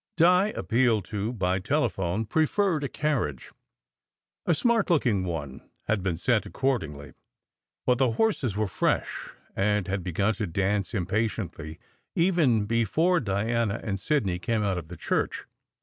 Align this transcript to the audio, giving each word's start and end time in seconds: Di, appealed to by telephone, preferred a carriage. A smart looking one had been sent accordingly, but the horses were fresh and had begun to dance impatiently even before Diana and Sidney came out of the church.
Di, 0.17 0.47
appealed 0.55 1.05
to 1.05 1.31
by 1.31 1.59
telephone, 1.59 2.25
preferred 2.25 2.83
a 2.83 2.89
carriage. 2.89 3.51
A 4.47 4.55
smart 4.55 4.89
looking 4.89 5.23
one 5.25 5.69
had 5.83 6.01
been 6.01 6.17
sent 6.17 6.47
accordingly, 6.47 7.13
but 7.85 7.99
the 7.99 8.13
horses 8.13 8.55
were 8.57 8.67
fresh 8.67 9.29
and 9.55 9.87
had 9.87 10.03
begun 10.03 10.33
to 10.33 10.47
dance 10.47 10.95
impatiently 10.95 11.77
even 12.15 12.65
before 12.65 13.19
Diana 13.19 13.79
and 13.83 13.99
Sidney 13.99 14.39
came 14.39 14.63
out 14.63 14.79
of 14.79 14.87
the 14.87 14.97
church. 14.97 15.45